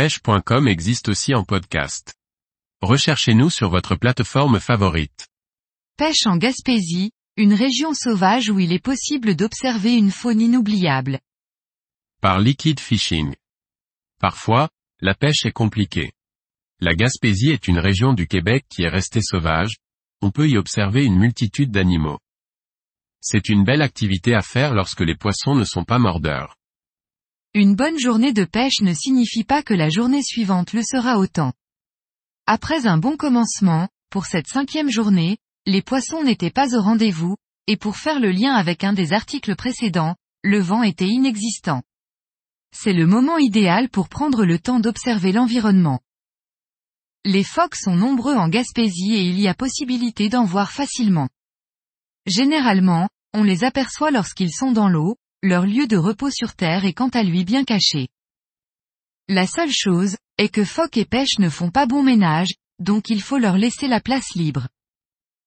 [0.00, 2.14] pêche.com existe aussi en podcast.
[2.80, 5.28] Recherchez-nous sur votre plateforme favorite.
[5.98, 11.20] Pêche en Gaspésie, une région sauvage où il est possible d'observer une faune inoubliable.
[12.22, 13.34] Par Liquid Fishing.
[14.18, 14.70] Parfois,
[15.02, 16.12] la pêche est compliquée.
[16.80, 19.76] La Gaspésie est une région du Québec qui est restée sauvage,
[20.22, 22.20] on peut y observer une multitude d'animaux.
[23.20, 26.56] C'est une belle activité à faire lorsque les poissons ne sont pas mordeurs.
[27.52, 31.52] Une bonne journée de pêche ne signifie pas que la journée suivante le sera autant.
[32.46, 35.36] Après un bon commencement, pour cette cinquième journée,
[35.66, 37.36] les poissons n'étaient pas au rendez-vous,
[37.66, 41.82] et pour faire le lien avec un des articles précédents, le vent était inexistant.
[42.72, 45.98] C'est le moment idéal pour prendre le temps d'observer l'environnement.
[47.24, 51.28] Les phoques sont nombreux en Gaspésie et il y a possibilité d'en voir facilement.
[52.26, 56.92] Généralement, on les aperçoit lorsqu'ils sont dans l'eau, leur lieu de repos sur terre est
[56.92, 58.08] quant à lui bien caché.
[59.28, 63.22] La seule chose, est que phoques et pêche ne font pas bon ménage, donc il
[63.22, 64.68] faut leur laisser la place libre.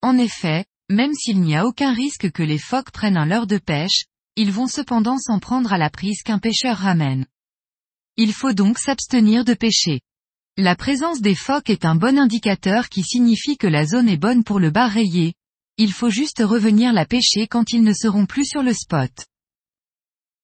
[0.00, 3.58] En effet, même s'il n'y a aucun risque que les phoques prennent un leurre de
[3.58, 4.04] pêche,
[4.36, 7.26] ils vont cependant s'en prendre à la prise qu'un pêcheur ramène.
[8.16, 10.00] Il faut donc s'abstenir de pêcher.
[10.56, 14.44] La présence des phoques est un bon indicateur qui signifie que la zone est bonne
[14.44, 15.34] pour le bar rayé.
[15.78, 19.10] Il faut juste revenir la pêcher quand ils ne seront plus sur le spot.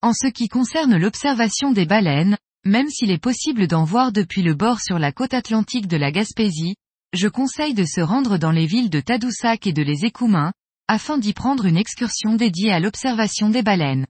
[0.03, 4.55] En ce qui concerne l'observation des baleines, même s'il est possible d'en voir depuis le
[4.55, 6.77] bord sur la côte atlantique de la Gaspésie,
[7.13, 10.53] je conseille de se rendre dans les villes de Tadoussac et de les Écoumins,
[10.89, 14.07] afin d'y prendre une excursion dédiée à l'observation des baleines.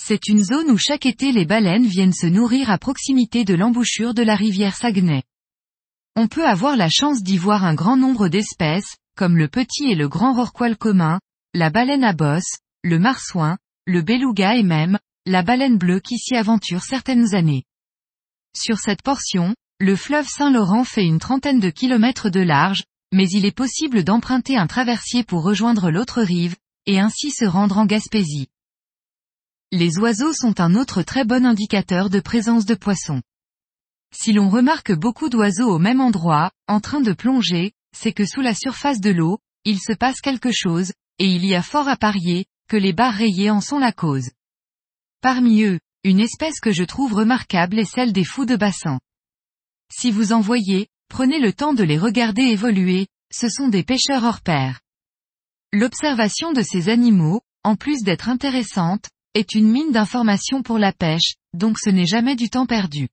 [0.00, 4.14] C'est une zone où chaque été les baleines viennent se nourrir à proximité de l'embouchure
[4.14, 5.24] de la rivière Saguenay.
[6.16, 9.94] On peut avoir la chance d'y voir un grand nombre d'espèces, comme le petit et
[9.94, 11.18] le grand rorqual commun,
[11.54, 13.58] la baleine à bosse, le marsouin,
[13.90, 17.64] le beluga et même, la baleine bleue qui s'y aventure certaines années.
[18.56, 23.44] Sur cette portion, le fleuve Saint-Laurent fait une trentaine de kilomètres de large, mais il
[23.44, 26.54] est possible d'emprunter un traversier pour rejoindre l'autre rive,
[26.86, 28.48] et ainsi se rendre en Gaspésie.
[29.72, 33.22] Les oiseaux sont un autre très bon indicateur de présence de poissons.
[34.12, 38.40] Si l'on remarque beaucoup d'oiseaux au même endroit, en train de plonger, c'est que sous
[38.40, 41.96] la surface de l'eau, il se passe quelque chose, et il y a fort à
[41.96, 44.30] parier, que les barres rayées en sont la cause.
[45.20, 49.00] Parmi eux, une espèce que je trouve remarquable est celle des fous de bassin.
[49.92, 54.22] Si vous en voyez, prenez le temps de les regarder évoluer, ce sont des pêcheurs
[54.22, 54.80] hors pair.
[55.72, 61.34] L'observation de ces animaux, en plus d'être intéressante, est une mine d'informations pour la pêche,
[61.52, 63.08] donc ce n'est jamais du temps perdu.